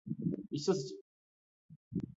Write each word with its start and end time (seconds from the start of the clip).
വിശ്വസിച്ചു 0.51 0.95